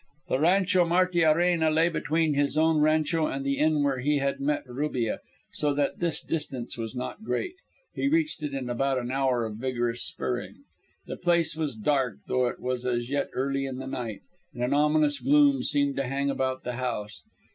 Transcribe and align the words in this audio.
The 0.29 0.39
Rancho 0.39 0.83
Martiarena 0.83 1.69
lay 1.69 1.87
between 1.87 2.33
his 2.33 2.57
own 2.57 2.79
rancho 2.79 3.27
and 3.27 3.45
the 3.45 3.59
inn 3.59 3.83
where 3.83 3.99
he 3.99 4.17
had 4.17 4.39
met 4.39 4.67
Rubia, 4.67 5.19
so 5.53 5.75
that 5.75 5.99
this 5.99 6.21
distance 6.21 6.75
was 6.75 6.95
not 6.95 7.23
great. 7.23 7.53
He 7.93 8.07
reached 8.07 8.41
it 8.41 8.51
in 8.55 8.67
about 8.67 8.97
an 8.97 9.11
hour 9.11 9.45
of 9.45 9.57
vigorous 9.57 10.01
spurring. 10.01 10.63
The 11.05 11.17
place 11.17 11.55
was 11.55 11.75
dark 11.75 12.15
though 12.25 12.47
it 12.47 12.59
was 12.59 12.83
as 12.83 13.11
yet 13.11 13.29
early 13.33 13.67
in 13.67 13.77
the 13.77 13.85
night, 13.85 14.21
and 14.55 14.63
an 14.63 14.73
ominous 14.73 15.19
gloom 15.19 15.61
seemed 15.61 15.97
to 15.97 16.07
hang 16.07 16.31
about 16.31 16.63
the 16.63 16.77
house. 16.77 17.21